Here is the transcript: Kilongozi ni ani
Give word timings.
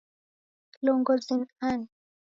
Kilongozi 0.71 1.33
ni 1.37 1.45
ani 1.69 1.87